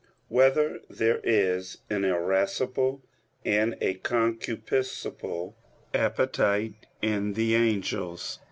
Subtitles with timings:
[0.29, 3.03] 4] Whether There Is an Irascible
[3.45, 5.53] and a Concupiscible
[5.93, 8.39] Appetite in the Angels?